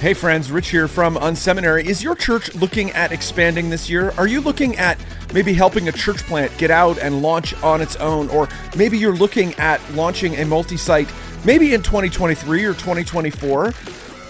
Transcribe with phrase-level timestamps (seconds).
[0.00, 1.84] Hey friends, Rich here from Unseminary.
[1.84, 4.12] Is your church looking at expanding this year?
[4.16, 4.96] Are you looking at
[5.34, 8.28] maybe helping a church plant get out and launch on its own?
[8.28, 11.12] Or maybe you're looking at launching a multi site
[11.44, 13.74] maybe in 2023 or 2024?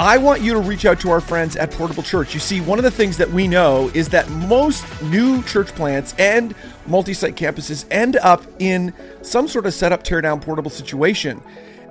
[0.00, 2.32] I want you to reach out to our friends at Portable Church.
[2.32, 6.14] You see, one of the things that we know is that most new church plants
[6.18, 6.54] and
[6.86, 11.42] multi site campuses end up in some sort of setup, tear down, portable situation.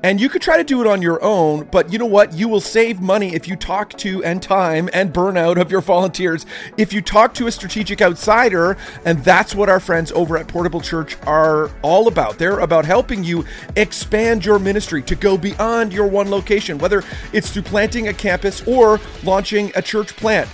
[0.03, 2.33] And you could try to do it on your own, but you know what?
[2.33, 6.45] You will save money if you talk to and time and burnout of your volunteers.
[6.77, 10.81] If you talk to a strategic outsider, and that's what our friends over at Portable
[10.81, 12.37] Church are all about.
[12.37, 13.43] They're about helping you
[13.75, 17.03] expand your ministry to go beyond your one location, whether
[17.33, 20.47] it's through planting a campus or launching a church plant.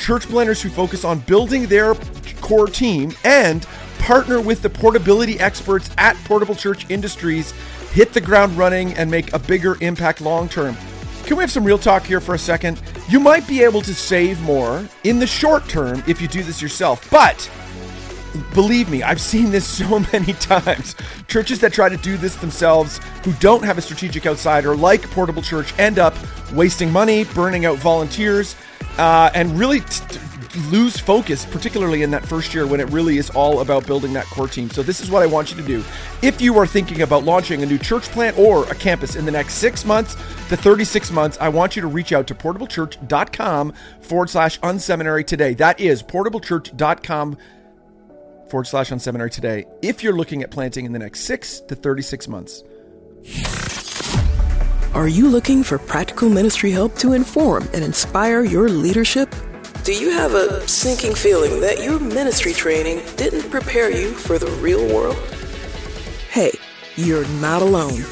[0.00, 1.94] Church planners who focus on building their
[2.40, 3.64] core team and
[3.98, 7.52] partner with the portability experts at Portable Church Industries
[7.92, 10.76] hit the ground running and make a bigger impact long term.
[11.24, 12.80] Can we have some real talk here for a second?
[13.08, 16.62] You might be able to save more in the short term if you do this
[16.62, 17.50] yourself, but
[18.54, 20.94] believe me, I've seen this so many times.
[21.26, 25.42] Churches that try to do this themselves, who don't have a strategic outsider like Portable
[25.42, 26.14] Church, end up
[26.52, 28.56] wasting money, burning out volunteers,
[28.98, 30.18] uh, and really t-
[30.70, 34.26] lose focus, particularly in that first year when it really is all about building that
[34.26, 34.70] core team.
[34.70, 35.84] So, this is what I want you to do.
[36.22, 39.30] If you are thinking about launching a new church plant or a campus in the
[39.30, 40.14] next six months
[40.48, 45.54] to 36 months, I want you to reach out to portablechurch.com forward slash unseminary today.
[45.54, 47.36] That is portablechurch.com
[48.48, 49.66] forward slash unseminary today.
[49.82, 52.62] If you're looking at planting in the next six to 36 months.
[54.94, 59.34] Are you looking for practical ministry help to inform and inspire your leadership?
[59.88, 64.50] Do you have a sinking feeling that your ministry training didn't prepare you for the
[64.60, 65.16] real world?
[66.28, 66.52] Hey,
[66.96, 68.04] you're not alone.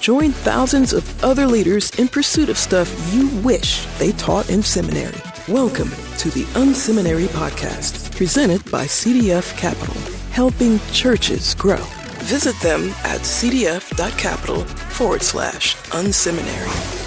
[0.00, 5.20] Join thousands of other leaders in pursuit of stuff you wish they taught in seminary.
[5.46, 9.94] Welcome to the Unseminary Podcast, presented by CDF Capital,
[10.32, 11.84] helping churches grow.
[12.24, 16.99] Visit them at cdf.capital forward slash unseminary.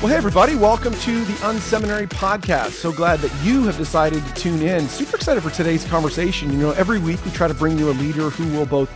[0.00, 2.70] Well, hey, everybody, welcome to the Unseminary Podcast.
[2.70, 4.88] So glad that you have decided to tune in.
[4.88, 6.50] Super excited for today's conversation.
[6.50, 8.90] You know, every week we try to bring you a leader who will both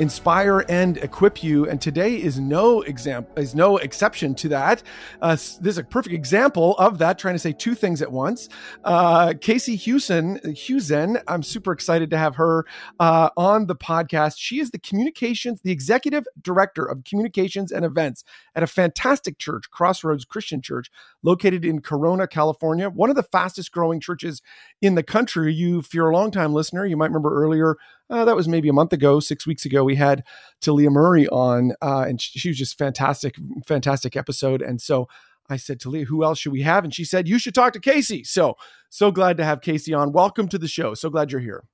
[0.00, 1.68] inspire and equip you.
[1.68, 4.82] And today is no example is no exception to that.
[5.20, 7.18] Uh, this is a perfect example of that.
[7.18, 8.48] Trying to say two things at once.
[8.82, 12.64] Uh, Kasey Husen, Husen, I'm super excited to have her
[12.98, 14.36] uh, on the podcast.
[14.38, 18.24] She is the communications, the executive director of communications and events
[18.54, 20.90] at a fantastic church, Crossroads Christian Church,
[21.22, 22.88] located in Corona, California.
[22.88, 24.40] One of the fastest growing churches
[24.80, 25.52] in the country.
[25.52, 27.76] You, if you're a longtime listener, you might remember earlier
[28.10, 30.24] uh, that was maybe a month ago, six weeks ago, we had
[30.60, 34.60] Talia Murray on, uh, and she was just fantastic, fantastic episode.
[34.60, 35.08] And so
[35.48, 36.84] I said, Talia, who else should we have?
[36.84, 38.26] And she said, you should talk to Kasey.
[38.26, 38.56] So,
[38.88, 40.12] so glad to have Kasey on.
[40.12, 40.94] Welcome to the show.
[40.94, 41.64] So glad you're here.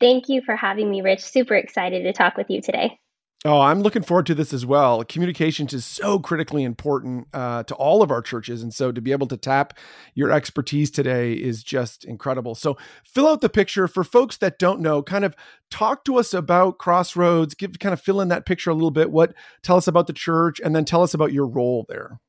[0.00, 1.22] Thank you for having me, Rich.
[1.22, 2.98] Super excited to talk with you today.
[3.46, 5.02] Oh, I'm looking forward to this as well.
[5.02, 8.62] Communications is so critically important uh, to all of our churches.
[8.62, 9.78] And so to be able to tap
[10.14, 12.54] your expertise today is just incredible.
[12.54, 15.34] So fill out the picture for folks that don't know, kind of
[15.70, 19.10] talk to us about Crossroads, give kind of fill in that picture a little bit.
[19.10, 22.20] What tell us about the church and then tell us about your role there.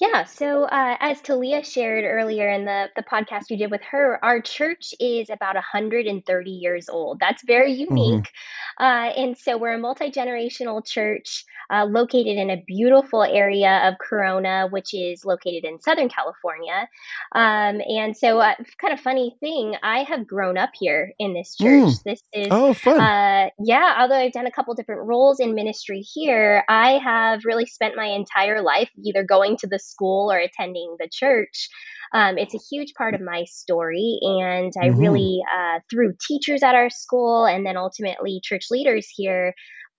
[0.00, 4.18] Yeah, so uh, as Talia shared earlier in the, the podcast you did with her,
[4.24, 7.20] our church is about 130 years old.
[7.20, 7.96] That's very mm-hmm.
[7.96, 8.24] unique.
[8.24, 8.84] Mm-hmm.
[8.84, 13.94] Uh, and so we're a multi generational church uh, located in a beautiful area of
[13.98, 16.88] Corona, which is located in Southern California.
[17.34, 21.56] Um, and so, uh, kind of funny thing, I have grown up here in this
[21.56, 21.94] church.
[21.94, 22.02] Mm.
[22.02, 23.00] This is, oh, fun.
[23.00, 27.66] Uh, yeah, although I've done a couple different roles in ministry here, I have really
[27.66, 31.68] spent my entire life either going to the school or attending the church.
[32.12, 34.18] Um, it's a huge part of my story.
[34.22, 35.00] And I mm-hmm.
[35.00, 39.54] really, uh, through teachers at our school and then ultimately church leaders here,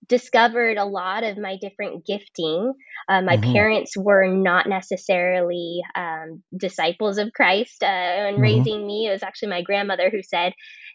[0.08, 2.72] discovered a lot of my different gifting.
[3.08, 3.52] Uh, my mm-hmm.
[3.52, 8.42] parents were not necessarily um, disciples of Christ uh, in mm-hmm.
[8.42, 9.08] raising me.
[9.08, 10.52] It was actually my grandmother who said,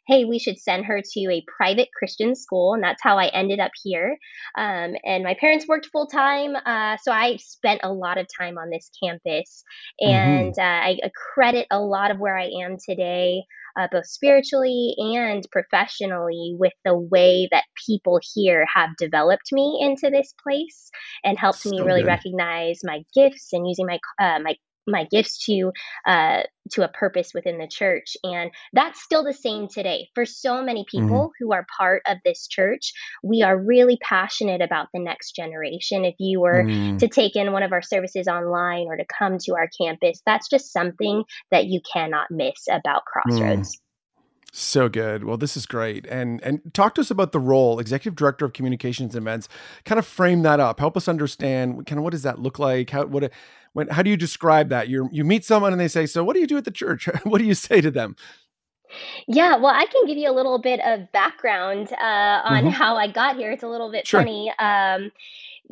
[0.08, 2.74] hey, we should send her to a private Christian school.
[2.74, 4.18] And that's how I ended up here.
[4.58, 6.56] Um, and my parents worked full time.
[6.66, 9.64] Uh, so I spent a lot of time on this campus.
[10.02, 10.14] Mm-hmm.
[10.14, 10.62] And mm-hmm.
[10.62, 13.44] uh, I credit a lot of where I am today.
[13.80, 20.10] Uh, both spiritually and professionally, with the way that people here have developed me into
[20.10, 20.92] this place
[21.24, 22.08] and helped so me really good.
[22.08, 24.56] recognize my gifts and using my uh, my
[24.88, 25.72] my gifts to
[26.06, 26.42] uh,
[26.72, 30.82] to a purpose within the church and that's still the same today for so many
[30.82, 31.06] mm-hmm.
[31.06, 31.44] people mm-hmm.
[31.44, 32.94] who are part of this church
[33.24, 36.98] we are really passionate about the next generation if you were mm.
[36.98, 40.50] to take in one of our services online or to come to our campus that's
[40.50, 43.80] just something that you cannot miss about crossroads mm.
[44.54, 45.24] So good.
[45.24, 46.06] Well, this is great.
[46.08, 49.48] And and talk to us about the role, executive director of communications events.
[49.86, 50.80] Kind of frame that up.
[50.80, 52.90] Help us understand kind of what does that look like?
[52.90, 53.32] How what
[53.72, 54.90] when how do you describe that?
[54.90, 57.08] You you meet someone and they say, "So what do you do at the church?"
[57.24, 58.18] what do you say to them?
[59.26, 62.70] Yeah, well, I can give you a little bit of background uh, on mm-hmm.
[62.70, 63.52] how I got here.
[63.52, 64.20] It's a little bit sure.
[64.20, 64.52] funny.
[64.60, 65.14] Um,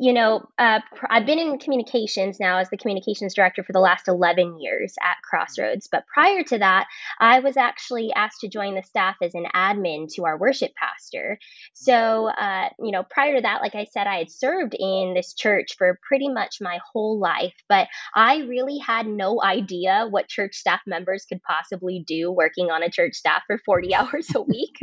[0.00, 0.80] you know, uh,
[1.10, 5.18] I've been in communications now as the communications director for the last 11 years at
[5.22, 5.88] Crossroads.
[5.92, 6.86] But prior to that,
[7.20, 11.38] I was actually asked to join the staff as an admin to our worship pastor.
[11.74, 15.34] So, uh, you know, prior to that, like I said, I had served in this
[15.34, 20.54] church for pretty much my whole life, but I really had no idea what church
[20.54, 24.78] staff members could possibly do working on a church staff for 40 hours a week.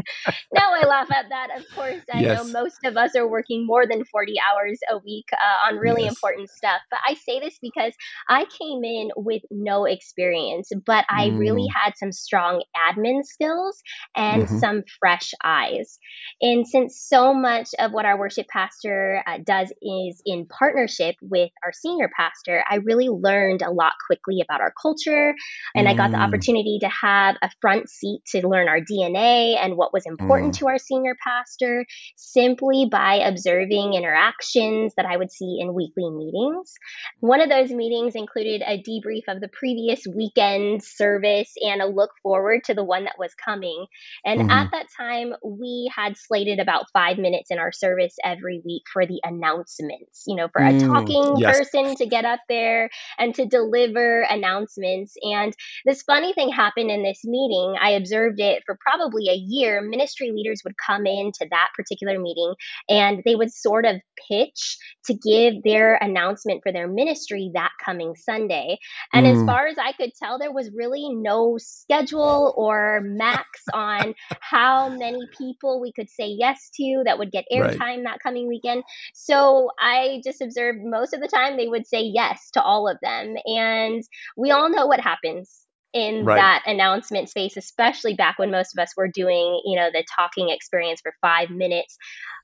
[0.53, 1.57] now I laugh at that.
[1.57, 2.45] Of course, I yes.
[2.45, 5.77] know most of us are working more than 40 hours a week week uh, on
[5.79, 6.11] really yes.
[6.11, 6.81] important stuff.
[6.91, 7.93] But I say this because
[8.29, 11.39] I came in with no experience, but I mm.
[11.39, 13.81] really had some strong admin skills
[14.15, 14.57] and mm-hmm.
[14.57, 15.97] some fresh eyes.
[16.41, 21.49] And since so much of what our worship pastor uh, does is in partnership with
[21.63, 25.33] our senior pastor, I really learned a lot quickly about our culture.
[25.73, 25.91] And mm.
[25.91, 26.27] I got the mm.
[26.27, 30.59] opportunity to have a front seat to learn our DNA and what was important mm.
[30.59, 36.73] to our senior pastor simply by observing interactions that I would see in weekly meetings.
[37.19, 42.11] One of those meetings included a debrief of the previous weekend service and a look
[42.21, 43.85] forward to the one that was coming.
[44.25, 44.49] And mm-hmm.
[44.49, 49.05] at that time, we had slated about five minutes in our service every week for
[49.05, 51.57] the announcements, you know, for a mm, talking yes.
[51.57, 55.15] person to get up there and to deliver announcements.
[55.21, 55.53] And
[55.85, 57.75] this funny thing happened in this meeting.
[57.79, 59.81] I observed it for probably a year.
[59.81, 62.53] Ministry leaders would come into that particular meeting
[62.89, 63.95] and they would sort of
[64.29, 68.77] pitch to give their announcement for their ministry that coming Sunday.
[69.13, 69.35] And mm.
[69.35, 74.89] as far as I could tell, there was really no schedule or max on how
[74.89, 78.03] many people we could say yes to that would get airtime right.
[78.03, 78.83] that coming weekend.
[79.13, 82.97] So I just observed most of the time they would say yes to all of
[83.01, 83.35] them.
[83.45, 84.03] And
[84.35, 85.66] we all know what happens
[85.97, 86.35] in right.
[86.35, 90.49] that announcement space, especially back when most of us were doing, you know, the talking
[90.49, 91.97] experience for five minutes.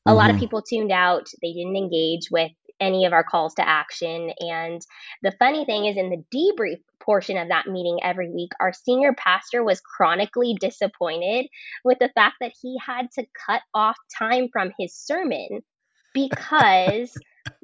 [0.06, 0.18] A mm-hmm.
[0.18, 0.42] lot of mm-hmm.
[0.42, 1.28] people tuned out.
[1.42, 4.32] They didn't engage with any of our calls to action.
[4.40, 4.82] And
[5.22, 9.14] the funny thing is, in the debrief portion of that meeting every week, our senior
[9.14, 11.46] pastor was chronically disappointed
[11.86, 15.62] with the fact that he had to cut off time from his sermon
[16.14, 17.14] because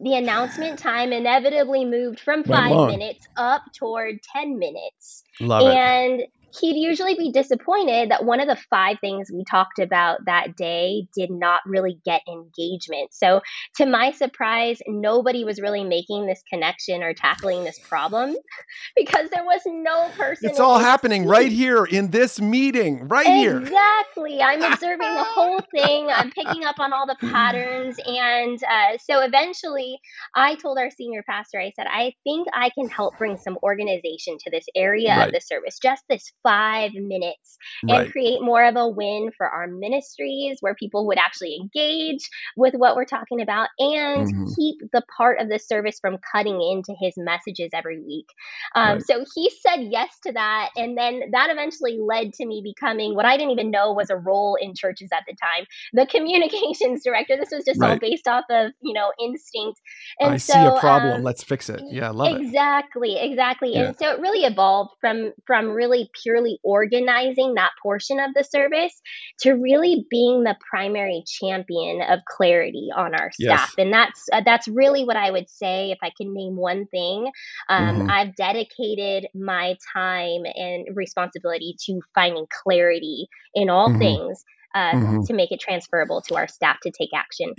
[0.01, 5.23] the announcement time inevitably moved from five minutes up toward 10 minutes.
[5.39, 9.79] Love and it he'd usually be disappointed that one of the five things we talked
[9.79, 13.13] about that day did not really get engagement.
[13.13, 13.41] So,
[13.77, 18.35] to my surprise, nobody was really making this connection or tackling this problem
[18.95, 20.49] because there was no person.
[20.49, 21.31] It's all happening team.
[21.31, 23.39] right here in this meeting, right exactly.
[23.39, 23.61] here.
[23.61, 24.41] Exactly.
[24.41, 27.97] I'm observing the whole thing, I'm picking up on all the patterns.
[28.05, 29.99] And uh, so, eventually,
[30.35, 34.37] I told our senior pastor, I said, I think I can help bring some organization
[34.39, 35.27] to this area right.
[35.27, 38.11] of the service, just this five minutes and right.
[38.11, 42.95] create more of a win for our ministries where people would actually engage with what
[42.95, 44.45] we're talking about and mm-hmm.
[44.55, 48.27] keep the part of the service from cutting into his messages every week.
[48.75, 49.03] Um, right.
[49.05, 50.69] So he said yes to that.
[50.75, 54.15] And then that eventually led to me becoming what I didn't even know was a
[54.15, 57.35] role in churches at the time the communications director.
[57.37, 57.91] This was just right.
[57.91, 59.81] all based off of, you know, instinct.
[60.19, 61.17] And I so, see a problem.
[61.17, 61.81] Um, Let's fix it.
[61.89, 63.31] Yeah, I love exactly, it.
[63.31, 63.49] Exactly.
[63.49, 63.73] Exactly.
[63.73, 63.87] Yeah.
[63.87, 68.43] And so it really evolved from from really pure purely organizing that portion of the
[68.43, 69.01] service
[69.39, 73.69] to really being the primary champion of clarity on our staff.
[73.69, 73.73] Yes.
[73.77, 77.31] And that's uh, that's really what I would say if I can name one thing.
[77.69, 78.11] Um, mm-hmm.
[78.11, 83.99] I've dedicated my time and responsibility to finding clarity in all mm-hmm.
[83.99, 84.43] things
[84.75, 85.23] uh, mm-hmm.
[85.23, 87.53] to make it transferable to our staff to take action.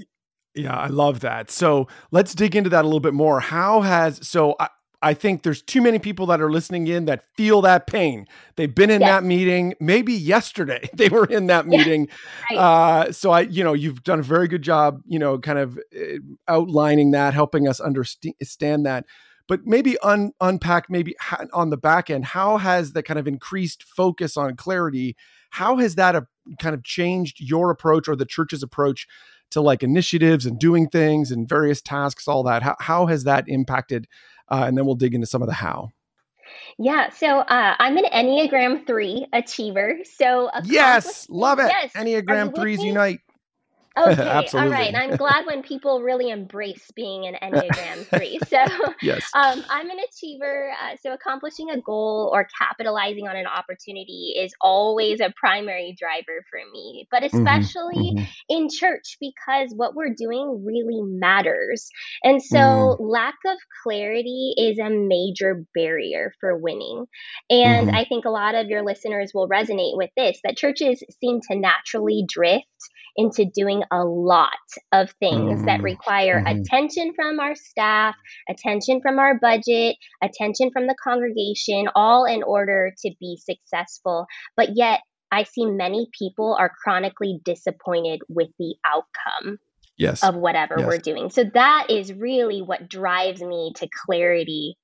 [0.54, 1.50] Yeah, I love that.
[1.50, 3.40] So let's dig into that a little bit more.
[3.40, 4.68] How has so I,
[5.02, 8.26] I think there's too many people that are listening in that feel that pain.
[8.56, 9.74] They've been in that meeting.
[9.80, 12.08] Maybe yesterday they were in that meeting.
[12.50, 12.58] Right.
[12.58, 15.78] Uh, so I, you know, you've done a very good job, you know, kind of
[15.96, 19.06] uh, outlining that, helping us understand that.
[19.48, 21.16] But maybe un- unpack maybe
[21.52, 22.26] on the back end.
[22.26, 25.16] How has the kind of increased focus on clarity?
[25.50, 29.06] How has that a, uh, kind of changed your approach or the church's approach
[29.50, 32.62] to like initiatives and doing things and various tasks, all that?
[32.62, 34.06] How, how has that impacted
[34.50, 35.90] uh, and then we'll dig into some of the how.
[36.78, 39.98] Yeah, so uh, I'm an Enneagram 3 achiever.
[40.04, 41.68] So, yes, love it.
[41.68, 41.92] Yes.
[41.92, 43.20] Enneagram 3s unite.
[43.98, 44.94] Okay, all right.
[44.94, 48.38] I'm glad when people really embrace being an Enneagram 3.
[48.46, 48.58] So,
[49.02, 49.28] yes.
[49.34, 50.70] Um, I'm an achiever.
[50.70, 56.44] Uh, so, accomplishing a goal or capitalizing on an opportunity is always a primary driver
[56.50, 58.24] for me, but mm-hmm, especially mm-hmm.
[58.48, 61.88] in church because what we're doing really matters.
[62.22, 62.96] And so, mm.
[63.00, 67.06] lack of clarity is a major barrier for winning.
[67.48, 67.96] And mm-hmm.
[67.96, 71.58] I think a lot of your listeners will resonate with this that churches seem to
[71.58, 72.66] naturally drift
[73.20, 74.50] into doing a lot
[74.92, 75.66] of things mm-hmm.
[75.66, 76.60] that require mm-hmm.
[76.60, 78.14] attention from our staff,
[78.48, 84.26] attention from our budget, attention from the congregation, all in order to be successful.
[84.56, 85.00] But yet,
[85.30, 89.58] I see many people are chronically disappointed with the outcome
[89.96, 90.24] yes.
[90.24, 90.86] of whatever yes.
[90.86, 91.30] we're doing.
[91.30, 94.76] So that is really what drives me to clarity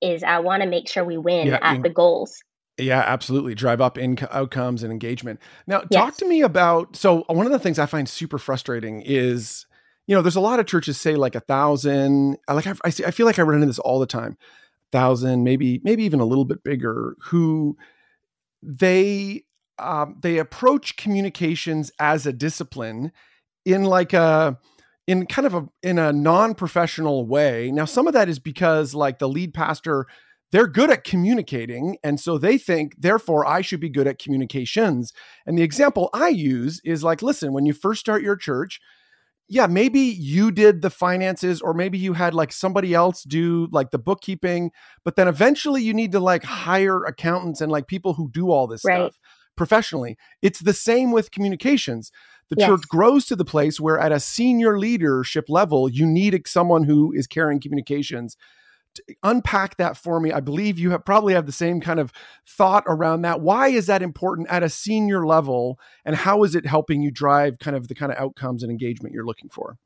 [0.00, 2.38] is I want to make sure we win yeah, at the goals.
[2.78, 3.54] Yeah, absolutely.
[3.54, 5.40] Drive up in outcomes and engagement.
[5.66, 6.00] Now, yes.
[6.00, 6.96] talk to me about.
[6.96, 9.66] So, one of the things I find super frustrating is,
[10.06, 12.38] you know, there's a lot of churches say like a thousand.
[12.48, 14.36] Like I, I, see, I feel like I run into this all the time.
[14.92, 17.16] Thousand, maybe, maybe even a little bit bigger.
[17.24, 17.76] Who
[18.62, 19.44] they
[19.78, 23.12] um, they approach communications as a discipline
[23.64, 24.58] in like a
[25.06, 27.70] in kind of a in a non-professional way.
[27.72, 30.06] Now, some of that is because like the lead pastor
[30.50, 31.96] they're good at communicating.
[32.02, 35.12] And so they think, therefore, I should be good at communications.
[35.46, 38.80] And the example I use is like, listen, when you first start your church,
[39.50, 43.90] yeah, maybe you did the finances, or maybe you had like somebody else do like
[43.90, 44.70] the bookkeeping,
[45.04, 48.66] but then eventually you need to like hire accountants and like people who do all
[48.66, 48.96] this right.
[48.96, 49.18] stuff
[49.56, 50.16] professionally.
[50.42, 52.12] It's the same with communications.
[52.50, 52.68] The yes.
[52.68, 57.12] church grows to the place where at a senior leadership level, you need someone who
[57.14, 58.36] is carrying communications
[59.22, 60.32] unpack that for me.
[60.32, 62.12] I believe you have probably have the same kind of
[62.46, 63.40] thought around that.
[63.40, 67.58] Why is that important at a senior level, and how is it helping you drive
[67.58, 69.78] kind of the kind of outcomes and engagement you're looking for?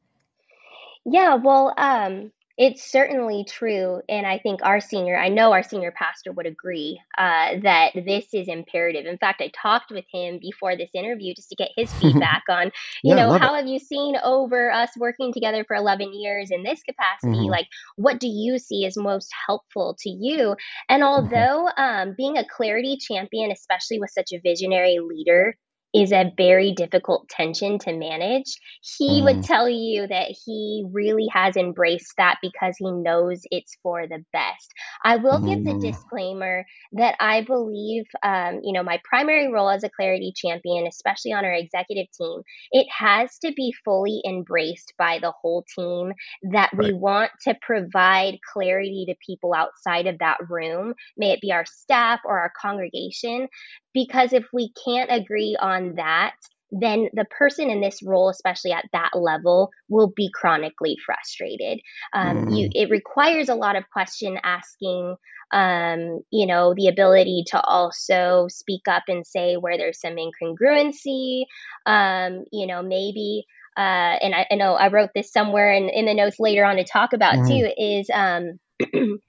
[1.05, 4.03] Yeah, well, um, it's certainly true.
[4.09, 8.27] And I think our senior, I know our senior pastor would agree uh, that this
[8.33, 9.07] is imperative.
[9.07, 12.67] In fact, I talked with him before this interview just to get his feedback on,
[13.03, 13.59] you yeah, know, how it.
[13.59, 17.45] have you seen over us working together for 11 years in this capacity?
[17.45, 17.51] Mm-hmm.
[17.51, 20.57] Like, what do you see as most helpful to you?
[20.89, 21.05] And mm-hmm.
[21.05, 21.83] although mm-hmm.
[21.83, 25.57] um, being a clarity champion, especially with such a visionary leader,
[25.95, 28.59] is a very difficult tension to manage.
[28.99, 29.25] He mm.
[29.25, 34.25] would tell you that he really has embraced that because he knows it's for the
[34.33, 34.73] best.
[35.05, 35.49] I will mm.
[35.49, 35.83] give the mm.
[35.83, 41.33] disclaimer that I believe, um, you know, my primary role as a clarity champion, especially
[41.33, 46.13] on our executive team, it has to be fully embraced by the whole team
[46.53, 46.89] that right.
[46.89, 51.67] we want to provide clarity to people outside of that room, may it be our
[51.67, 53.49] staff or our congregation,
[53.95, 56.35] because if we can't agree on that,
[56.73, 61.81] then the person in this role, especially at that level, will be chronically frustrated.
[62.15, 62.59] Um, mm.
[62.59, 65.17] you, it requires a lot of question asking,
[65.53, 71.45] um, you know, the ability to also speak up and say where there's some incongruency,
[71.85, 73.45] um, you know, maybe.
[73.77, 76.77] Uh, and I, I, know I wrote this somewhere in, in the notes later on
[76.77, 77.49] to talk about mm.
[77.49, 78.59] too, is um,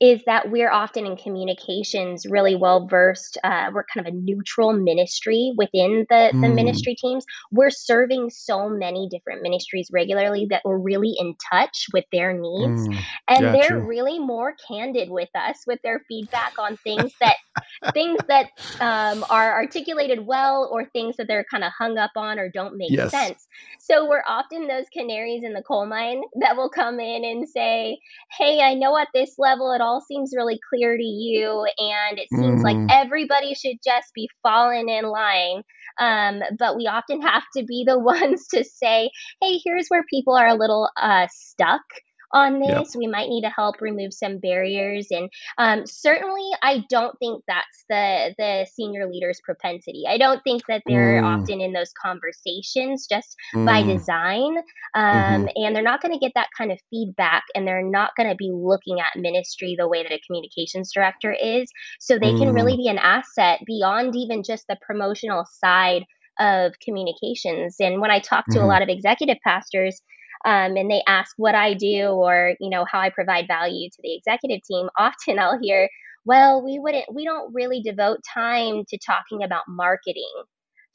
[0.00, 3.36] is that we're often in communications really well versed.
[3.42, 6.40] Uh, we're kind of a neutral ministry within the, mm.
[6.40, 7.24] the ministry teams.
[7.50, 12.86] We're serving so many different ministries regularly that we're really in touch with their needs.
[12.86, 12.98] Mm.
[13.28, 13.86] And yeah, they're true.
[13.86, 17.36] really more candid with us with their feedback on things that
[17.92, 18.50] things that
[18.80, 22.76] um, are articulated well or things that they're kind of hung up on or don't
[22.76, 23.10] make yes.
[23.10, 23.48] sense.
[23.80, 27.98] So we're often those canaries in the coal mine that will come in and say,
[28.36, 32.28] Hey, I know at this level it all seems really clear to you, and it
[32.30, 32.64] seems mm.
[32.64, 35.62] like everybody should just be falling in line.
[35.98, 39.10] Um, but we often have to be the ones to say,
[39.42, 41.82] hey, here's where people are a little uh, stuck
[42.32, 42.94] on this.
[42.96, 47.84] We might need to help remove some barriers, and um, certainly, I don't think that's
[47.88, 50.04] the the senior leaders' propensity.
[50.08, 51.24] I don't think that they're mm.
[51.24, 53.66] often in those conversations just mm.
[53.66, 54.58] by design,
[54.94, 55.46] um, mm-hmm.
[55.56, 58.36] and they're not going to get that kind of feedback, and they're not going to
[58.36, 61.70] be looking at ministry the way that a communications director is.
[62.00, 62.38] So they mm.
[62.38, 62.84] can really mm.
[62.84, 66.04] be an asset beyond even just the promotional side
[66.38, 67.76] of communications.
[67.80, 68.64] And when I talk to mm-hmm.
[68.64, 70.00] a lot of executive pastors,
[70.44, 73.98] um, and they ask what I do or you know how I provide value to
[74.02, 75.88] the executive team, often I'll hear,
[76.24, 80.32] "Well, we wouldn't, we don't really devote time to talking about marketing."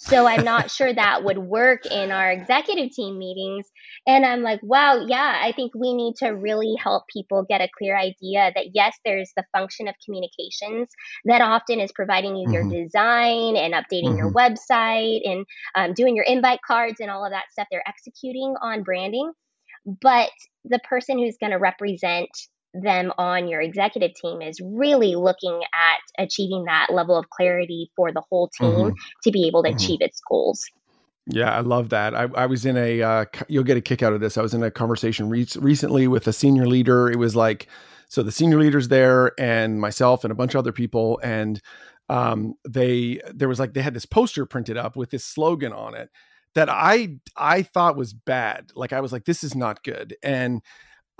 [0.06, 3.72] So I'm not sure that would work in our executive team meetings.
[4.06, 7.70] And I'm like, wow, yeah, I think we need to really help people get a
[7.78, 10.90] clear idea that yes, there's the function of communications
[11.24, 12.70] that often is providing you mm-hmm.
[12.70, 14.18] your design and updating mm-hmm.
[14.18, 15.46] your website and
[15.76, 17.68] um, doing your invite cards and all of that stuff.
[17.72, 19.32] They're executing on branding.
[19.86, 20.32] But
[20.66, 22.30] the person who's going to represent
[22.74, 28.12] them on your executive team is really looking at achieving that level of clarity for
[28.12, 28.96] the whole team mm-hmm.
[29.24, 29.76] to be able to mm-hmm.
[29.76, 30.66] achieve its goals.
[31.28, 32.16] Yeah, I love that.
[32.16, 34.38] I, I was in a, uh, you'll get a kick out of this.
[34.38, 37.10] I was in a conversation re- recently with a senior leader.
[37.10, 37.68] It was like,
[38.10, 41.20] so the senior leader's there and myself and a bunch of other people.
[41.24, 41.62] And
[42.10, 45.96] um, they, there was like, they had this poster printed up with this slogan on
[45.96, 46.10] it
[46.56, 48.72] that I, I thought was bad.
[48.76, 50.18] Like, I was like, this is not good.
[50.24, 50.62] And,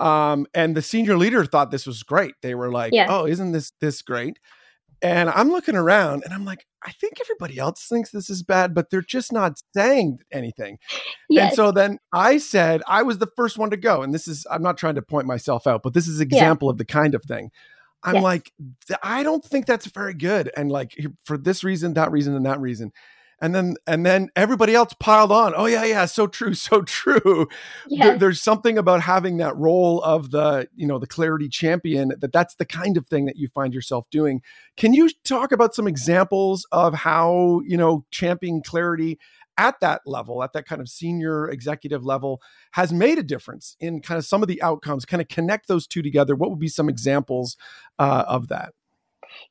[0.00, 2.34] um, and the senior leader thought this was great.
[2.42, 3.06] They were like, yeah.
[3.08, 4.38] "Oh, isn't this this great?"
[5.04, 8.74] And I'm looking around and I'm like, I think everybody else thinks this is bad,
[8.74, 10.78] but they're just not saying anything.
[11.28, 11.50] Yes.
[11.50, 14.00] And so then I said, I was the first one to go.
[14.00, 16.68] And this is, I'm not trying to point myself out, but this is an example
[16.68, 16.72] yeah.
[16.72, 17.50] of the kind of thing.
[18.02, 18.22] I'm yes.
[18.22, 18.52] like,
[19.02, 20.50] I don't think that's very good.
[20.56, 22.90] And like for this reason, that reason, and that reason
[23.44, 25.52] and then and then everybody else piled on.
[25.54, 27.46] Oh yeah yeah so true so true.
[27.86, 28.06] Yeah.
[28.06, 32.32] there, there's something about having that role of the you know the clarity champion that
[32.32, 34.40] that's the kind of thing that you find yourself doing.
[34.78, 39.18] Can you talk about some examples of how you know championing clarity
[39.58, 42.40] at that level at that kind of senior executive level
[42.72, 45.04] has made a difference in kind of some of the outcomes?
[45.04, 46.34] Kind of connect those two together.
[46.34, 47.58] What would be some examples
[47.98, 48.72] uh, of that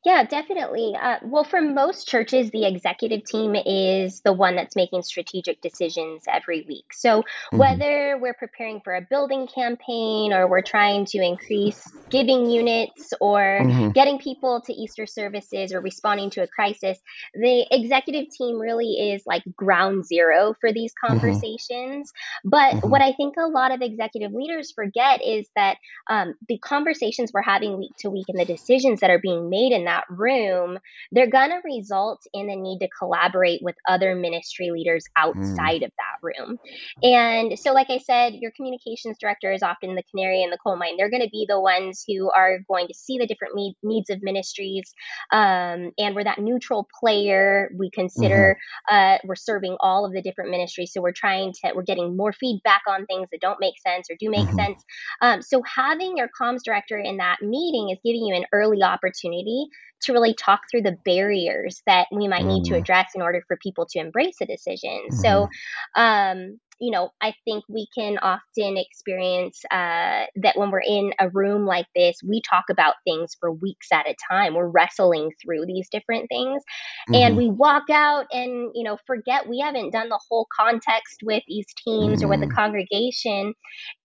[0.05, 0.95] yeah, definitely.
[0.99, 6.23] Uh, well, for most churches, the executive team is the one that's making strategic decisions
[6.31, 6.93] every week.
[6.93, 7.57] So, mm-hmm.
[7.57, 13.59] whether we're preparing for a building campaign or we're trying to increase giving units or
[13.61, 13.89] mm-hmm.
[13.91, 16.97] getting people to Easter services or responding to a crisis,
[17.33, 21.13] the executive team really is like ground zero for these mm-hmm.
[21.13, 22.11] conversations.
[22.11, 22.49] Mm-hmm.
[22.49, 25.77] But what I think a lot of executive leaders forget is that
[26.09, 29.72] um, the conversations we're having week to week and the decisions that are being made
[29.73, 30.79] in that room,
[31.11, 35.23] they're going to result in the need to collaborate with other ministry leaders mm.
[35.23, 35.85] outside mm.
[35.85, 36.59] of that room.
[37.01, 40.77] And so, like I said, your communications director is often the canary in the coal
[40.77, 40.97] mine.
[40.97, 44.09] They're going to be the ones who are going to see the different me- needs
[44.09, 44.93] of ministries.
[45.31, 47.71] Um, and we're that neutral player.
[47.77, 48.57] We consider
[48.89, 48.95] mm-hmm.
[48.95, 50.93] uh, we're serving all of the different ministries.
[50.93, 54.15] So, we're trying to, we're getting more feedback on things that don't make sense or
[54.19, 54.55] do make mm-hmm.
[54.55, 54.83] sense.
[55.21, 59.62] Um, so, having your comms director in that meeting is giving you an early opportunity
[60.03, 62.77] to really talk through the barriers that we might need to mm.
[62.77, 65.01] address in order for people to embrace a decision.
[65.09, 65.19] Mm-hmm.
[65.19, 65.47] So,
[65.95, 71.29] um, you know, I think we can often experience uh, that when we're in a
[71.29, 74.55] room like this, we talk about things for weeks at a time.
[74.55, 76.61] We're wrestling through these different things.
[77.09, 77.15] Mm-hmm.
[77.15, 81.43] And we walk out and, you know, forget we haven't done the whole context with
[81.47, 82.25] these teams mm-hmm.
[82.25, 82.55] or with the mm.
[82.55, 83.53] congregation.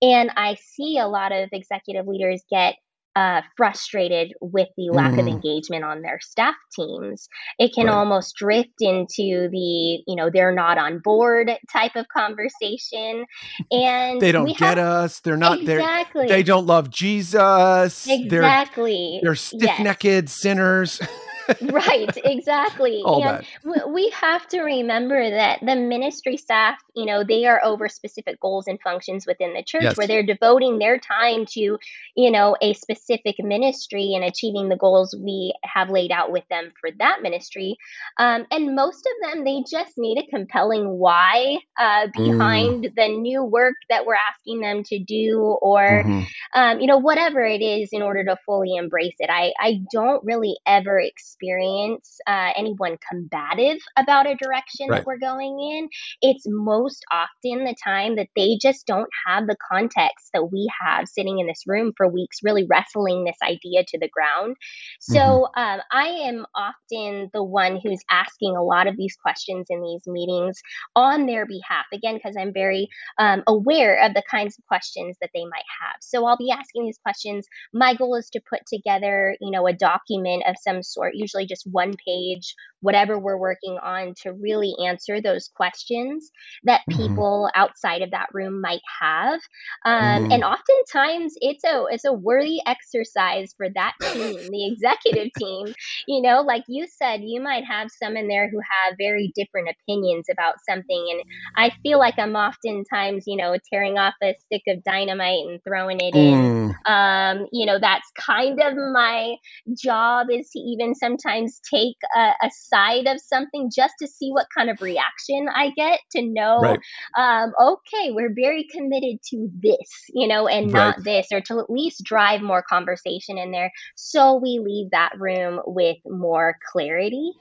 [0.01, 2.77] And I see a lot of executive leaders get
[3.19, 5.19] uh, frustrated with the lack mm.
[5.19, 7.29] of engagement on their staff teams.
[7.59, 7.95] It can right.
[7.95, 13.25] almost drift into the, you know, they're not on board type of conversation.
[13.73, 15.21] And they don't get have, us.
[15.21, 16.29] They're not exactly.
[16.29, 18.07] They don't love Jesus.
[18.09, 19.19] Exactly.
[19.21, 20.33] They're, they're stiff necked yes.
[20.33, 21.01] sinners.
[21.63, 23.03] right, exactly.
[23.05, 23.93] All and that.
[23.93, 28.67] we have to remember that the ministry staff, you know, they are over specific goals
[28.67, 29.97] and functions within the church yes.
[29.97, 31.79] where they're devoting their time to,
[32.17, 36.73] you know, a specific ministry and achieving the goals we have laid out with them
[36.81, 37.77] for that ministry.
[38.19, 42.95] Um, and most of them, they just need a compelling why uh, behind mm.
[42.95, 46.23] the new work that we're asking them to do or, mm-hmm.
[46.55, 49.31] um, you know, whatever it is in order to fully embrace it.
[49.31, 54.99] I, I don't really ever expect experience uh, anyone combative about a direction right.
[54.99, 55.89] that we're going in.
[56.23, 61.09] It's most often the time that they just don't have the context that we have
[61.09, 64.57] sitting in this room for weeks, really wrestling this idea to the ground.
[65.01, 65.61] So mm-hmm.
[65.61, 70.07] um, I am often the one who's asking a lot of these questions in these
[70.07, 70.61] meetings
[70.97, 75.31] on their behalf, again, because I'm very um, aware of the kinds of questions that
[75.35, 75.97] they might have.
[76.01, 77.47] So I'll be asking these questions.
[77.73, 81.67] My goal is to put together, you know, a document of some sort, usually just
[81.71, 86.31] one page, whatever we're working on to really answer those questions
[86.65, 87.03] that mm-hmm.
[87.03, 87.61] people mm-hmm.
[87.61, 89.41] outside of that room might have.
[89.85, 90.33] Um, mm-hmm.
[90.33, 95.75] And oftentimes it's a it's a worthy exercise for that team, the executive team.
[96.07, 99.69] You know, like you said, you might have some in there who have very different
[99.69, 101.23] opinions about something, and
[101.57, 106.01] I feel like I'm oftentimes, you know, tearing off a stick of dynamite and throwing
[106.01, 106.17] it mm.
[106.17, 106.75] in.
[106.87, 109.37] Um, you know, that's kind of my
[109.77, 114.31] job is to even some oftentimes take a, a, side of something just to see
[114.31, 116.79] what kind of reaction I get to know, right.
[117.17, 120.97] um, okay, we're very committed to this, you know, and right.
[120.97, 125.13] not this, or to at least drive more conversation in there so we leave that
[125.19, 127.33] room with more clarity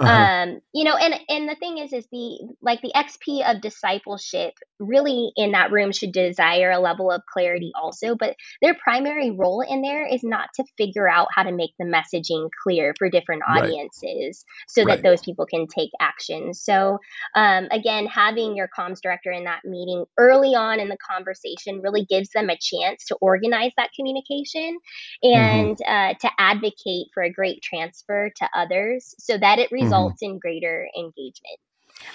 [0.00, 0.12] uh-huh.
[0.12, 4.54] Um, you know, and and the thing is, is the like the XP of discipleship
[4.78, 9.60] really in that room should desire a level of clarity also, but their primary role
[9.60, 13.42] in there is not to figure out how to make the messaging clear for different
[13.48, 14.34] audiences right.
[14.68, 14.96] so right.
[14.96, 16.54] that those people can take action.
[16.54, 16.98] So
[17.34, 22.04] um, again, having your comms director in that meeting early on in the conversation really
[22.04, 24.78] gives them a chance to organize that communication
[25.24, 25.38] mm-hmm.
[25.38, 25.92] and mm-hmm.
[25.92, 29.84] uh, to advocate for a great transfer to others so that it Mm-hmm.
[29.84, 30.32] results mm-hmm.
[30.32, 31.58] in greater engagement.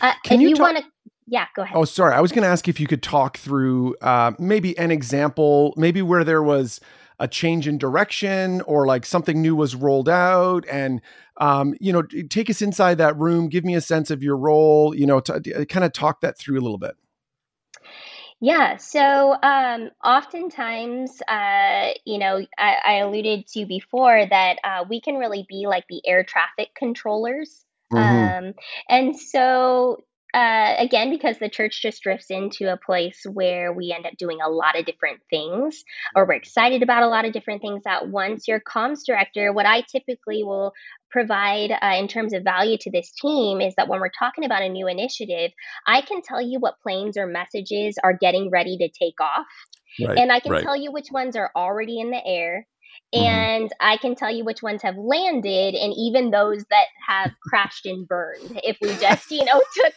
[0.01, 0.83] Uh, Can you, you want to
[1.25, 1.77] yeah, go ahead.
[1.77, 2.13] Oh, sorry.
[2.13, 6.01] I was going to ask if you could talk through uh, maybe an example, maybe
[6.01, 6.81] where there was
[7.19, 11.01] a change in direction or like something new was rolled out and
[11.37, 14.95] um, you know take us inside that room give me a sense of your role
[14.95, 16.95] you know to kind of talk that through a little bit
[18.43, 24.99] yeah, so um, oftentimes, uh, you know, I, I, alluded to before that uh, we
[24.99, 27.63] can really be like the air traffic controllers.
[27.93, 28.47] Mm-hmm.
[28.47, 28.53] Um,
[28.89, 34.05] and so, uh, again, because the church just drifts into a place where we end
[34.05, 35.83] up doing a lot of different things,
[36.15, 39.67] or we're excited about a lot of different things at once, your comms director, what
[39.67, 40.73] I typically will
[41.11, 44.63] provide uh, in terms of value to this team is that when we're talking about
[44.63, 45.51] a new initiative,
[45.85, 49.45] I can tell you what planes or messages are getting ready to take off.
[50.03, 50.63] Right, and I can right.
[50.63, 52.67] tell you which ones are already in the air.
[53.13, 53.25] Mm-hmm.
[53.25, 53.73] And.
[53.79, 58.07] I can tell you which ones have landed and even those that have crashed and
[58.07, 58.59] burned.
[58.63, 59.93] If we just, you know, took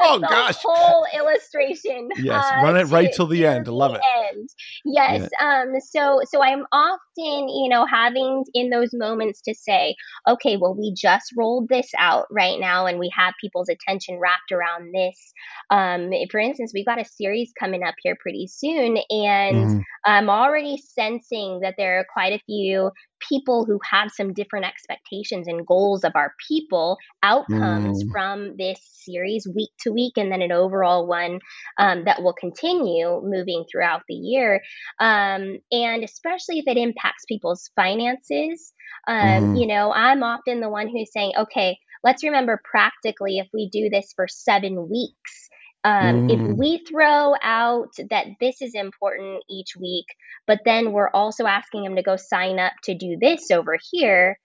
[0.00, 0.56] oh, the gosh.
[0.62, 2.08] whole illustration.
[2.16, 3.68] Yes, uh, run it right till the end.
[3.68, 4.36] Love the it.
[4.36, 4.48] End.
[4.84, 5.28] Yes.
[5.40, 5.62] Yeah.
[5.62, 5.72] Um.
[5.80, 9.94] So so I'm often you know having in those moments to say,
[10.28, 14.52] okay, well we just rolled this out right now, and we have people's attention wrapped
[14.52, 15.32] around this.
[15.70, 16.10] Um.
[16.30, 19.82] For instance, we've got a series coming up here pretty soon, and mm.
[20.04, 22.90] I'm already sensing that there are quite a few
[23.28, 28.12] people who have some different expectations and goals of our people outcomes mm.
[28.12, 31.40] from this series week to week and then an overall one
[31.78, 34.62] um, that will continue moving throughout the year
[35.00, 38.72] um, and especially if it impacts people's finances
[39.08, 39.60] um, mm.
[39.60, 43.88] you know i'm often the one who's saying okay let's remember practically if we do
[43.90, 45.48] this for seven weeks
[45.84, 46.32] um, mm.
[46.32, 50.06] If we throw out that this is important each week,
[50.46, 54.38] but then we're also asking them to go sign up to do this over here,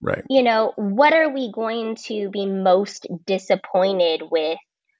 [0.00, 0.22] right?
[0.30, 4.58] You know, what are we going to be most disappointed with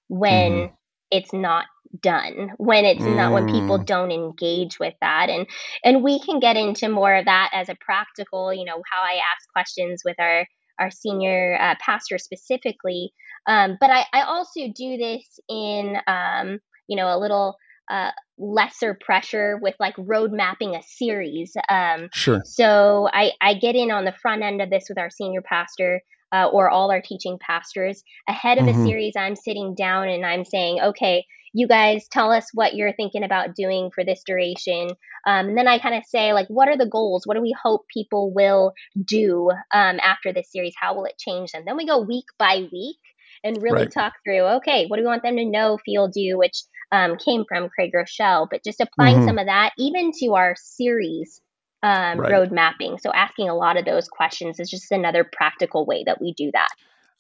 [0.09, 0.73] when mm.
[1.11, 1.67] it's not
[2.03, 3.15] done when it's mm.
[3.15, 3.87] not when people mm.
[3.87, 5.47] don't engage with that and
[5.85, 9.21] and we can get into more of that as a practical you know how i
[9.33, 10.45] ask questions with our
[10.79, 13.13] our senior uh, pastor specifically.
[13.47, 17.57] Um, but I, I, also do this in, um, you know, a little
[17.91, 21.55] uh, lesser pressure with like road mapping a series.
[21.69, 22.43] Um, sure.
[22.45, 26.03] So I, I get in on the front end of this with our senior pastor.
[26.33, 28.81] Uh, or all our teaching pastors ahead of mm-hmm.
[28.81, 32.93] a series i'm sitting down and i'm saying okay you guys tell us what you're
[32.93, 34.91] thinking about doing for this duration.
[35.25, 37.27] Um, and then I kind of say, like, what are the goals?
[37.27, 40.75] What do we hope people will do um, after this series?
[40.79, 41.63] How will it change them?
[41.65, 42.99] Then we go week by week
[43.45, 43.93] and really right.
[43.93, 47.45] talk through, okay, what do we want them to know, feel, do, which um, came
[47.47, 49.27] from Craig Groeschel but just applying mm-hmm.
[49.29, 51.41] some of that even to our series
[51.83, 52.33] um, right.
[52.33, 52.99] road mapping.
[52.99, 56.51] So asking a lot of those questions is just another practical way that we do
[56.53, 56.69] that.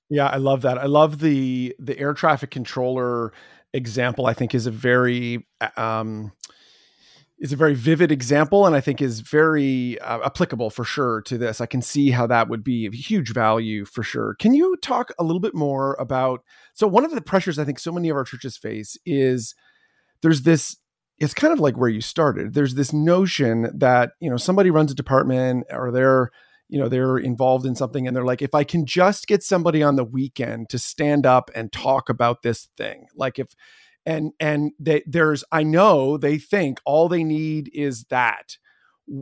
[0.08, 0.78] Yeah, I love that.
[0.78, 3.32] I love the the air traffic controller
[3.72, 6.32] example, I think, is a very um,
[7.44, 11.36] is a very vivid example, and I think is very uh, applicable for sure to
[11.36, 11.60] this.
[11.60, 14.34] I can see how that would be of huge value for sure.
[14.38, 16.40] Can you talk a little bit more about?
[16.72, 19.54] So, one of the pressures I think so many of our churches face is
[20.22, 20.78] there's this
[21.18, 22.54] it's kind of like where you started.
[22.54, 26.30] There's this notion that, you know, somebody runs a department or they're
[26.70, 29.82] you know they're involved in something and they're like if i can just get somebody
[29.82, 33.48] on the weekend to stand up and talk about this thing like if
[34.06, 38.56] and and they, there's i know they think all they need is that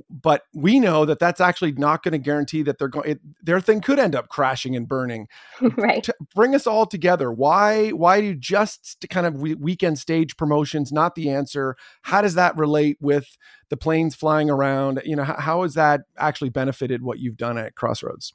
[0.08, 3.80] but we know that that's actually not going to guarantee that they're going their thing
[3.80, 5.28] could end up crashing and burning.
[5.76, 6.04] Right.
[6.04, 7.32] To bring us all together.
[7.32, 11.76] Why why do just kind of weekend stage promotions not the answer?
[12.02, 13.36] How does that relate with
[13.68, 15.02] the planes flying around?
[15.04, 18.34] You know how, how has that actually benefited what you've done at crossroads?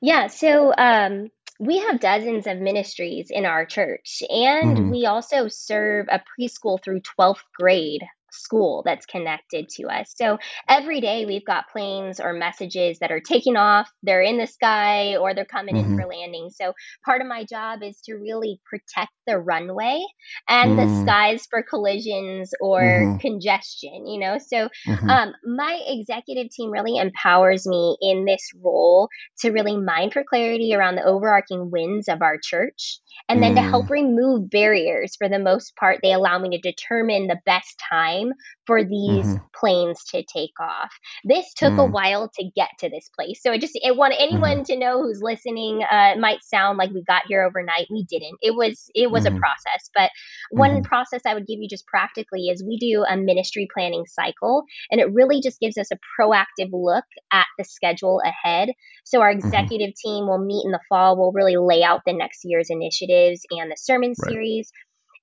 [0.00, 4.90] Yeah so um we have dozens of ministries in our church, and mm-hmm.
[4.90, 10.14] we also serve a preschool through 12th grade school that's connected to us.
[10.16, 10.38] So
[10.68, 15.16] every day we've got planes or messages that are taking off, they're in the sky,
[15.16, 15.92] or they're coming mm-hmm.
[15.92, 16.50] in for landing.
[16.50, 16.72] So
[17.04, 20.00] part of my job is to really protect the runway
[20.48, 20.80] and mm-hmm.
[20.80, 21.02] the mm.
[21.02, 23.18] skies for collisions or mm-hmm.
[23.18, 24.38] congestion, you know?
[24.38, 25.10] So mm-hmm.
[25.10, 29.08] um, my executive team really empowers me in this role
[29.40, 33.00] to really mind for clarity around the overarching winds of our church.
[33.28, 33.90] And then to help mm.
[33.90, 38.17] remove barriers, for the most part, they allow me to determine the best time
[38.66, 39.44] for these mm-hmm.
[39.58, 40.92] planes to take off.
[41.24, 41.80] This took mm.
[41.80, 43.40] a while to get to this place.
[43.42, 44.72] So I just I want anyone mm-hmm.
[44.72, 45.82] to know who's listening.
[45.82, 47.86] Uh, it might sound like we got here overnight.
[47.90, 48.38] We didn't.
[48.42, 49.36] It was it was mm-hmm.
[49.36, 49.90] a process.
[49.94, 50.10] But
[50.50, 50.82] one mm-hmm.
[50.82, 55.00] process I would give you just practically is we do a ministry planning cycle, and
[55.00, 58.70] it really just gives us a proactive look at the schedule ahead.
[59.04, 59.46] So our mm-hmm.
[59.46, 61.16] executive team will meet in the fall.
[61.16, 64.30] We'll really lay out the next year's initiatives and the sermon right.
[64.30, 64.70] series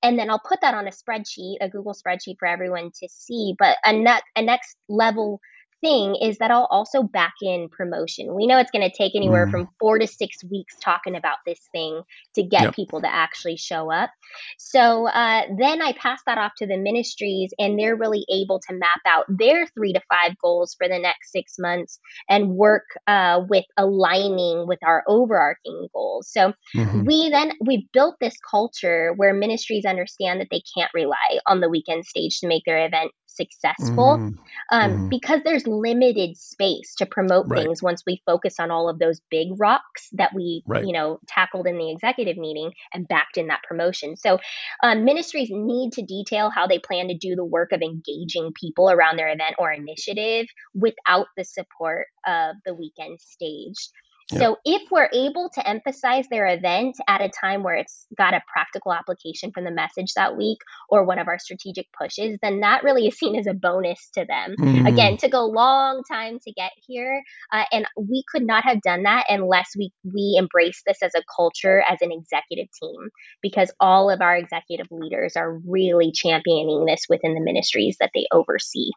[0.03, 3.55] and then I'll put that on a spreadsheet, a Google spreadsheet for everyone to see.
[3.57, 5.39] But a, ne- a next level
[5.85, 8.33] thing is that I'll also back in promotion.
[8.33, 9.51] We know it's going to take anywhere mm.
[9.51, 12.01] from four to six weeks talking about this thing
[12.33, 12.75] to get yep.
[12.75, 14.09] people to actually show up.
[14.57, 18.73] So uh, then I pass that off to the ministries, and they're really able to
[18.73, 23.41] map out their three to five goals for the next six months and work uh,
[23.47, 26.29] with aligning with our overarching goals.
[26.31, 27.05] So mm-hmm.
[27.05, 31.69] we then we built this culture where ministries understand that they can't rely on the
[31.69, 34.35] weekend stage to make their event successful mm-hmm.
[34.71, 35.09] Um, mm-hmm.
[35.09, 37.63] because there's limited space to promote right.
[37.63, 40.85] things once we focus on all of those big rocks that we right.
[40.85, 44.39] you know tackled in the executive meeting and backed in that promotion so
[44.83, 48.89] um, ministries need to detail how they plan to do the work of engaging people
[48.89, 53.89] around their event or initiative without the support of the weekend stage
[54.31, 58.41] so if we're able to emphasize their event at a time where it's got a
[58.51, 60.57] practical application from the message that week
[60.89, 64.25] or one of our strategic pushes, then that really is seen as a bonus to
[64.25, 64.55] them.
[64.59, 64.87] Mm-hmm.
[64.87, 69.03] Again, took a long time to get here, uh, and we could not have done
[69.03, 73.09] that unless we we embrace this as a culture as an executive team
[73.41, 78.25] because all of our executive leaders are really championing this within the ministries that they
[78.31, 78.89] oversee.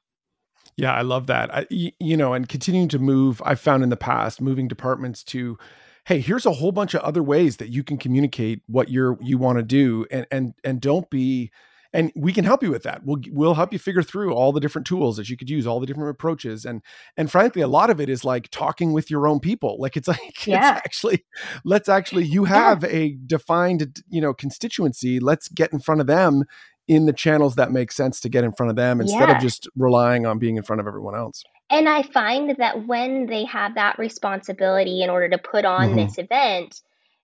[0.78, 1.52] Yeah, I love that.
[1.52, 5.58] I, you know, and continuing to move, I've found in the past moving departments to,
[6.06, 9.38] hey, here's a whole bunch of other ways that you can communicate what you're you
[9.38, 11.50] want to do, and and and don't be,
[11.92, 13.04] and we can help you with that.
[13.04, 15.80] We'll we'll help you figure through all the different tools that you could use, all
[15.80, 16.80] the different approaches, and
[17.16, 19.78] and frankly, a lot of it is like talking with your own people.
[19.80, 20.58] Like it's like yeah.
[20.58, 21.24] it's actually
[21.64, 22.90] let's actually you have yeah.
[22.90, 25.18] a defined you know constituency.
[25.18, 26.44] Let's get in front of them
[26.88, 29.36] in the channels that make sense to get in front of them instead yeah.
[29.36, 31.44] of just relying on being in front of everyone else.
[31.70, 35.96] And I find that when they have that responsibility in order to put on mm-hmm.
[35.96, 36.80] this event,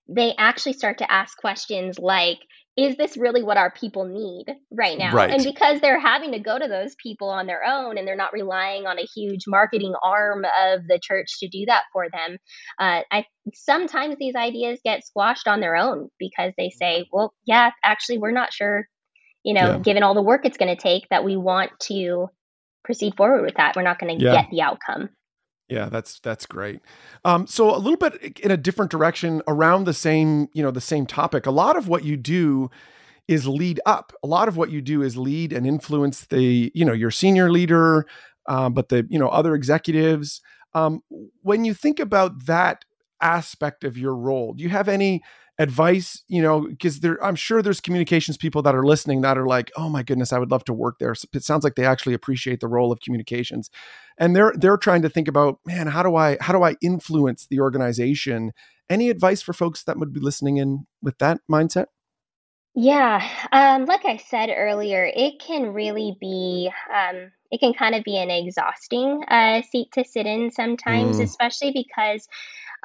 [0.07, 2.37] they actually start to ask questions like,
[2.77, 5.13] is this really what our people need right now?
[5.13, 5.31] Right.
[5.31, 8.33] And because they're having to go to those people on their own and they're not
[8.33, 12.37] relying on a huge marketing arm of the church to do that for them,
[12.77, 17.71] uh, I sometimes these ideas get squashed on their own because they say, well, yeah,
[17.83, 18.87] actually, we're not sure
[19.45, 19.77] you know, yeah.
[19.77, 22.27] given all the work it's going to take, that we want to
[22.83, 23.75] proceed forward with that.
[23.75, 24.33] We're not going to yeah.
[24.33, 25.09] get the outcome.
[25.69, 26.81] Yeah, that's that's great.
[27.23, 30.81] Um, so a little bit in a different direction around the same, you know, the
[30.81, 31.45] same topic.
[31.45, 32.69] A lot of what you do
[33.27, 34.13] is lead up.
[34.23, 37.51] A lot of what you do is lead and influence the, you know, your senior
[37.51, 38.05] leader,
[38.47, 40.41] um, but the, you know, other executives.
[40.75, 41.01] Um,
[41.41, 42.85] when you think about that
[43.21, 45.23] aspect of your role, do you have any
[45.57, 49.47] advice you know because there i'm sure there's communications people that are listening that are
[49.47, 51.15] like oh my goodness i would love to work there.
[51.33, 53.69] It sounds like they actually appreciate the role of communications.
[54.17, 57.47] And they're they're trying to think about man how do i how do i influence
[57.47, 58.53] the organization?
[58.89, 61.87] Any advice for folks that would be listening in with that mindset?
[62.75, 68.03] Yeah um, like i said earlier it can really be um, it can kind of
[68.03, 71.23] be an exhausting uh, seat to sit in sometimes mm.
[71.23, 72.27] especially because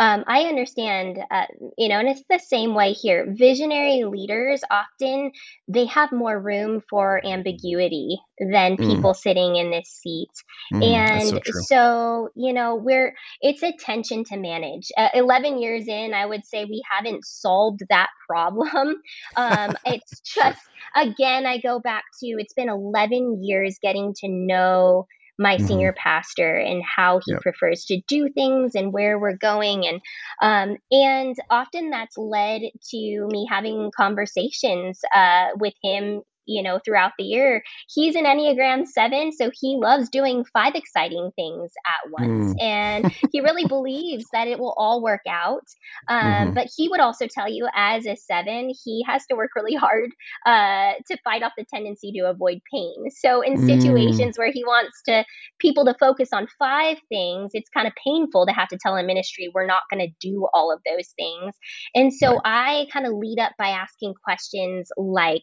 [0.00, 1.44] um, I understand, uh,
[1.76, 3.26] you know, and it's the same way here.
[3.28, 5.30] Visionary leaders often
[5.68, 8.78] they have more room for ambiguity than mm.
[8.78, 9.16] people mm.
[9.16, 10.30] sitting in this seat,
[10.72, 14.90] mm, and so, so, you know, we're it's a tension to manage.
[14.96, 18.96] Uh, Eleven years in, I would say we haven't solved that problem.
[19.36, 20.62] Um, it's just
[20.96, 25.06] again, I go back to it's been 11 years getting to know
[25.40, 25.66] my mm-hmm.
[25.66, 27.40] senior pastor and how he yep.
[27.40, 30.00] prefers to do things and where we're going and
[30.42, 37.12] um, and often that's led to me having conversations uh, with him you know, throughout
[37.18, 37.62] the year.
[37.88, 42.55] He's an Enneagram 7, so he loves doing five exciting things at once.
[42.55, 42.57] Mm.
[42.61, 45.64] and he really believes that it will all work out.
[46.09, 46.55] Um, mm-hmm.
[46.55, 50.11] But he would also tell you, as a 7, he has to work really hard
[50.46, 53.11] uh, to fight off the tendency to avoid pain.
[53.11, 53.66] So in mm.
[53.66, 54.38] situations mm.
[54.38, 55.24] where he wants to
[55.59, 59.03] people to focus on five things, it's kind of painful to have to tell a
[59.03, 61.55] ministry we're not going to do all of those things.
[61.94, 62.40] And so right.
[62.44, 65.42] I kind of lead up by asking questions like,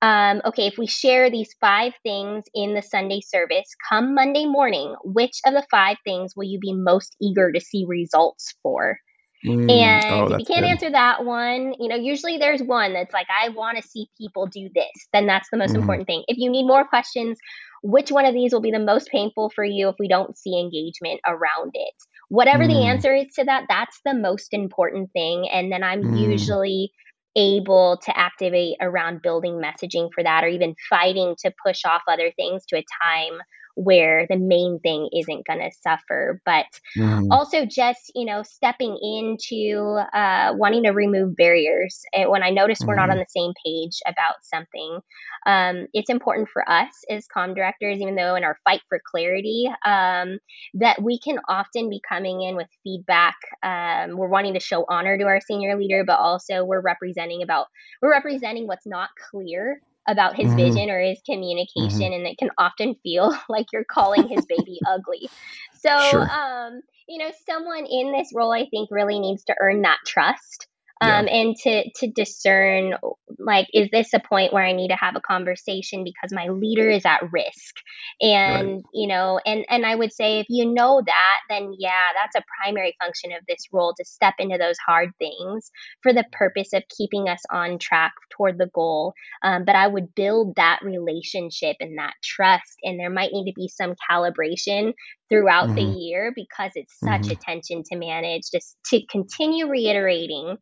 [0.00, 4.94] um, okay, if we share these five things in the Sunday service, come Monday morning,
[5.02, 8.98] which of the five things will you be most eager to see results for?
[9.46, 10.70] Mm, and oh, if you can't good.
[10.70, 14.46] answer that one, you know, usually there's one that's like, I want to see people
[14.46, 14.90] do this.
[15.12, 15.80] Then that's the most mm.
[15.80, 16.24] important thing.
[16.26, 17.38] If you need more questions,
[17.82, 20.58] which one of these will be the most painful for you if we don't see
[20.58, 21.94] engagement around it?
[22.28, 22.68] Whatever mm.
[22.68, 25.48] the answer is to that, that's the most important thing.
[25.52, 26.20] And then I'm mm.
[26.20, 26.90] usually
[27.38, 32.32] able to activate around building messaging for that or even fighting to push off other
[32.36, 33.38] things to a time
[33.78, 37.28] where the main thing isn't going to suffer but mm.
[37.30, 42.80] also just you know stepping into uh, wanting to remove barriers and when i notice
[42.82, 42.88] mm.
[42.88, 43.20] we're not on mm-hmm.
[43.20, 44.98] the same page about something
[45.46, 49.70] um, it's important for us as com directors even though in our fight for clarity
[49.86, 50.38] um,
[50.74, 55.16] that we can often be coming in with feedback um, we're wanting to show honor
[55.16, 57.66] to our senior leader but also we're representing about
[58.02, 60.56] we're representing what's not clear about his mm-hmm.
[60.56, 62.12] vision or his communication mm-hmm.
[62.12, 65.28] and it can often feel like you're calling his baby ugly
[65.74, 66.28] so sure.
[66.30, 70.66] um you know someone in this role i think really needs to earn that trust
[71.00, 71.32] um, yeah.
[71.32, 72.94] and to to discern
[73.38, 76.88] like is this a point where i need to have a conversation because my leader
[76.88, 77.76] is at risk
[78.20, 78.82] and right.
[78.92, 82.44] you know and and i would say if you know that then yeah that's a
[82.62, 85.70] primary function of this role to step into those hard things
[86.02, 90.14] for the purpose of keeping us on track toward the goal um, but i would
[90.14, 94.92] build that relationship and that trust and there might need to be some calibration
[95.28, 95.76] throughout mm-hmm.
[95.76, 97.32] the year because it's such mm-hmm.
[97.32, 100.56] a tension to manage just to continue reiterating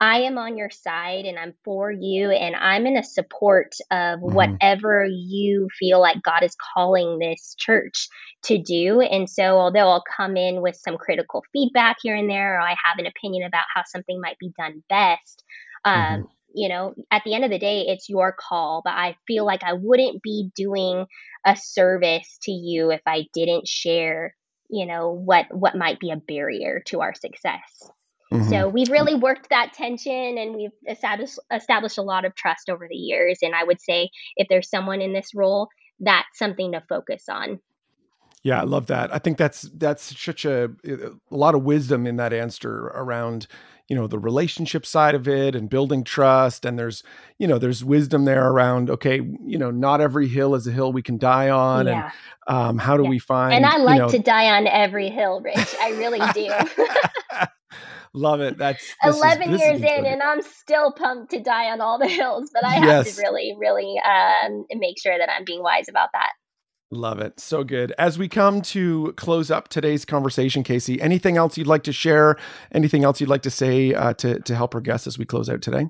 [0.00, 4.18] I am on your side and I'm for you and I'm in a support of
[4.18, 4.34] mm-hmm.
[4.34, 8.08] whatever you feel like God is calling this church
[8.44, 9.00] to do.
[9.00, 12.70] And so, although I'll come in with some critical feedback here and there, or I
[12.70, 15.44] have an opinion about how something might be done best,
[15.84, 16.22] um, mm-hmm.
[16.54, 18.82] you know, at the end of the day, it's your call.
[18.84, 21.06] But I feel like I wouldn't be doing
[21.46, 24.34] a service to you if I didn't share,
[24.68, 27.90] you know, what what might be a barrier to our success.
[28.34, 28.50] Mm-hmm.
[28.50, 32.88] So we've really worked that tension and we've established established a lot of trust over
[32.88, 33.38] the years.
[33.42, 35.68] And I would say if there's someone in this role,
[36.00, 37.60] that's something to focus on.
[38.44, 39.12] Yeah, I love that.
[39.12, 43.46] I think that's that's such a a lot of wisdom in that answer around
[43.88, 47.02] you know the relationship side of it and building trust and there's
[47.38, 50.90] you know there's wisdom there around okay you know not every hill is a hill
[50.90, 52.10] we can die on yeah.
[52.48, 53.10] and um, how do yeah.
[53.10, 56.20] we find and i like you know, to die on every hill rich i really
[56.32, 56.50] do
[58.16, 58.56] Love it.
[58.56, 62.50] That's 11 is, years in, and I'm still pumped to die on all the hills,
[62.54, 66.32] but I have to really, really um, make sure that I'm being wise about that.
[66.94, 67.40] Love it.
[67.40, 67.92] So good.
[67.98, 72.36] As we come to close up today's conversation, Kasey, anything else you'd like to share?
[72.72, 75.50] Anything else you'd like to say uh, to, to help our guests as we close
[75.50, 75.88] out today?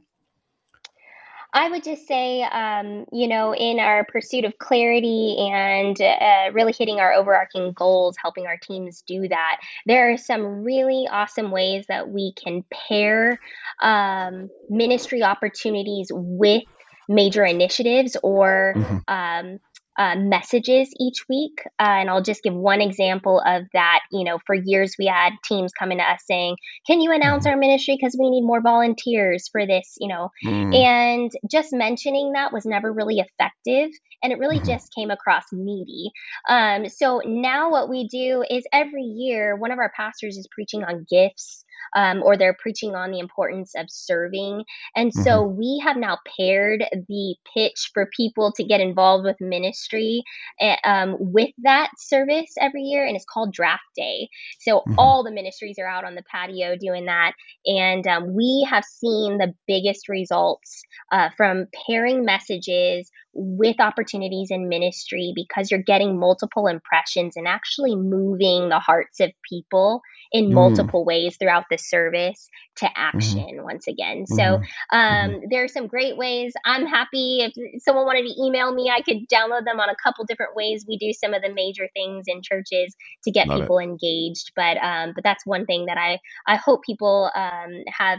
[1.52, 6.74] I would just say, um, you know, in our pursuit of clarity and uh, really
[6.76, 11.84] hitting our overarching goals, helping our teams do that, there are some really awesome ways
[11.86, 13.38] that we can pair
[13.80, 16.64] um, ministry opportunities with
[17.08, 18.98] major initiatives or mm-hmm.
[19.06, 19.60] um,
[19.98, 21.62] uh, messages each week.
[21.78, 24.00] Uh, and I'll just give one example of that.
[24.10, 27.54] You know, for years we had teams coming to us saying, Can you announce mm-hmm.
[27.54, 27.96] our ministry?
[27.98, 30.30] Because we need more volunteers for this, you know.
[30.44, 30.74] Mm.
[30.74, 33.90] And just mentioning that was never really effective.
[34.22, 34.68] And it really mm-hmm.
[34.68, 36.10] just came across needy.
[36.48, 40.84] Um, so now what we do is every year, one of our pastors is preaching
[40.84, 41.63] on gifts
[41.94, 44.64] um, or they're preaching on the importance of serving.
[44.96, 45.58] And so mm-hmm.
[45.58, 50.22] we have now paired the pitch for people to get involved with ministry
[50.60, 54.28] eh, um, with that service every year, and it's called Draft Day.
[54.60, 54.98] So mm-hmm.
[54.98, 57.32] all the ministries are out on the patio doing that,
[57.66, 64.68] and um, we have seen the biggest results uh, from pairing messages with opportunities in
[64.68, 70.02] ministry because you're getting multiple impressions and actually moving the hearts of people
[70.32, 70.52] in mm.
[70.52, 72.94] multiple ways throughout the service to mm-hmm.
[72.96, 73.64] action mm-hmm.
[73.64, 74.26] once again.
[74.26, 74.96] So mm-hmm.
[74.96, 75.44] um, mm-hmm.
[75.50, 76.52] there are some great ways.
[76.64, 80.24] I'm happy if someone wanted to email me, I could download them on a couple
[80.24, 80.84] different ways.
[80.88, 82.94] We do some of the major things in churches
[83.24, 83.84] to get Love people it.
[83.84, 88.18] engaged, but um, but that's one thing that I I hope people um, have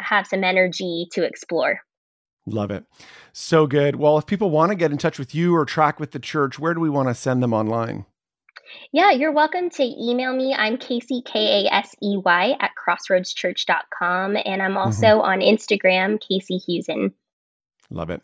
[0.00, 1.80] have some energy to explore.
[2.46, 2.84] Love it.
[3.32, 3.96] So good.
[3.96, 6.58] Well, if people want to get in touch with you or track with the church,
[6.58, 8.04] where do we want to send them online?
[8.92, 10.54] Yeah, you're welcome to email me.
[10.54, 14.36] I'm Kasey, K A S E Y, at crossroadschurch.com.
[14.44, 15.20] And I'm also mm-hmm.
[15.20, 17.12] on Instagram, Kasey Husen.
[17.90, 18.22] Love it.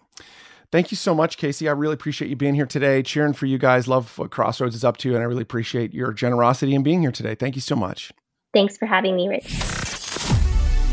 [0.73, 1.69] Thank you so much, Kasey.
[1.69, 3.89] I really appreciate you being here today, cheering for you guys.
[3.89, 7.11] Love what Crossroads is up to, and I really appreciate your generosity in being here
[7.11, 7.35] today.
[7.35, 8.13] Thank you so much.
[8.55, 9.49] Thanks for having me, Rich.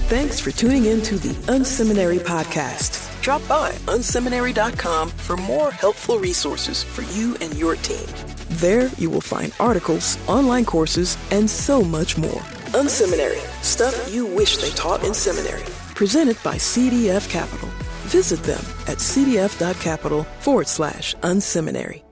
[0.07, 3.21] Thanks for tuning in to the Unseminary Podcast.
[3.21, 8.07] Drop by unseminary.com for more helpful resources for you and your team.
[8.49, 12.41] There, you will find articles, online courses, and so much more.
[12.73, 15.63] Unseminary, stuff you wish they taught in seminary.
[15.95, 17.69] Presented by CDF Capital.
[18.07, 22.06] Visit them at cdf.capital forward slash unseminary.